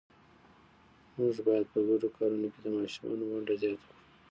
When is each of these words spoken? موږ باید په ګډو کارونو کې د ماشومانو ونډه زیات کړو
موږ 1.17 1.35
باید 1.47 1.65
په 1.73 1.79
ګډو 1.87 2.07
کارونو 2.17 2.47
کې 2.53 2.59
د 2.63 2.67
ماشومانو 2.77 3.23
ونډه 3.31 3.53
زیات 3.61 3.79
کړو 3.85 3.95